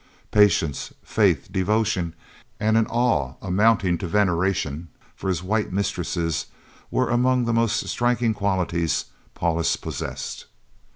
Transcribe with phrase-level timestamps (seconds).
[0.31, 2.15] Patience, faith, devotion,
[2.59, 6.47] and an awe amounting to veneration for his white mistresses
[6.89, 10.47] were among the most striking qualities Paulus possessed.